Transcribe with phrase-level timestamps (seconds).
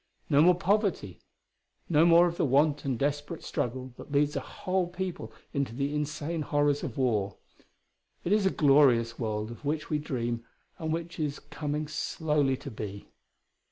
[0.31, 1.19] No more poverty;
[1.87, 5.93] no more of the want and desperate struggle that leads a whole people into the
[5.93, 7.35] insane horrors of war;
[8.23, 10.43] it is a glorious world of which we dream
[10.79, 13.09] and which is coming slowly to be....